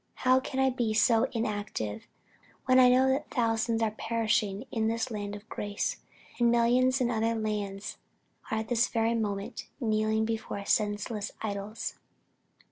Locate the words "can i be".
0.39-0.95